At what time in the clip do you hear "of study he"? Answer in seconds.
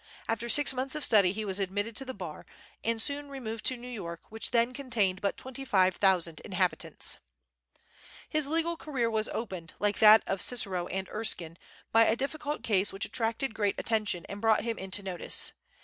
0.95-1.45